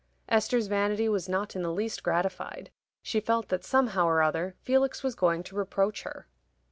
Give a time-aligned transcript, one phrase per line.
[0.27, 2.71] Esther's vanity was not in the least gratified:
[3.03, 6.25] she felt that, somehow or other, Felix was going to reproach her.